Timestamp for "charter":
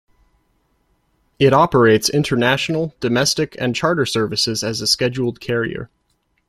3.75-4.07